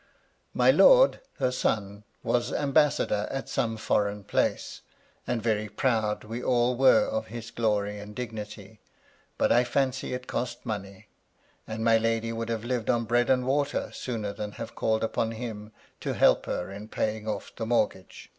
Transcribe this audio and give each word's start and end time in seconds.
My 0.55 0.71
lord, 0.71 1.19
her 1.37 1.51
son, 1.51 2.03
was 2.23 2.51
ambassador 2.51 3.27
at 3.29 3.47
some 3.47 3.77
foreign 3.77 4.23
place; 4.23 4.81
and 5.27 5.43
very 5.43 5.69
proud 5.69 6.23
we 6.23 6.41
all 6.41 6.75
were 6.75 7.03
of 7.05 7.27
his 7.27 7.51
glory 7.51 7.99
and 7.99 8.15
dignity; 8.15 8.79
but 9.37 9.51
I 9.51 9.63
fancy 9.63 10.15
it 10.15 10.25
cost 10.25 10.65
money, 10.65 11.05
and 11.67 11.83
my 11.83 11.99
lady 11.99 12.33
would 12.33 12.49
have 12.49 12.63
lived 12.63 12.89
on 12.89 13.05
bread 13.05 13.29
and 13.29 13.45
water 13.45 13.91
sooner 13.93 14.33
than 14.33 14.53
have 14.53 14.73
called 14.73 15.03
upon 15.03 15.33
him 15.33 15.71
to 15.99 16.15
help 16.15 16.47
her 16.47 16.71
in 16.71 16.87
paying 16.87 17.27
off 17.27 17.55
the 17.55 17.67
mortgage. 17.67 18.27